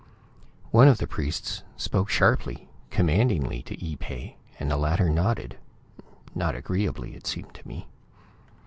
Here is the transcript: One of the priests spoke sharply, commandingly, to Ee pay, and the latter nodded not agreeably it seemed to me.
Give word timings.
One 0.71 0.87
of 0.87 0.97
the 0.97 1.05
priests 1.05 1.61
spoke 1.77 2.09
sharply, 2.09 2.67
commandingly, 2.89 3.61
to 3.61 3.77
Ee 3.79 3.97
pay, 3.97 4.37
and 4.59 4.71
the 4.71 4.75
latter 4.75 5.11
nodded 5.11 5.59
not 6.33 6.55
agreeably 6.55 7.13
it 7.13 7.27
seemed 7.27 7.53
to 7.53 7.67
me. 7.67 7.87